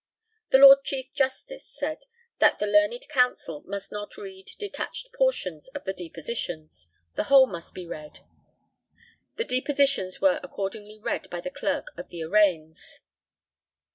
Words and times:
The 0.49 0.57
LORD 0.57 0.83
CHIEF 0.83 1.13
JUSTICE 1.13 1.67
said, 1.77 2.07
that 2.39 2.57
the 2.57 2.65
learned 2.65 3.05
counsel 3.07 3.61
must 3.67 3.91
not 3.91 4.17
read 4.17 4.49
detached 4.57 5.13
portions 5.13 5.67
of 5.75 5.83
the 5.83 5.93
depositions 5.93 6.87
the 7.13 7.25
whole 7.25 7.45
must 7.45 7.75
be 7.75 7.85
read. 7.85 8.21
(The 9.35 9.43
depositions 9.43 10.19
were 10.19 10.39
accordingly 10.41 10.97
read 10.97 11.29
by 11.29 11.39
the 11.39 11.51
Clerk 11.51 11.93
of 11.97 12.09
the 12.09 12.23
Arraigns.) 12.23 13.01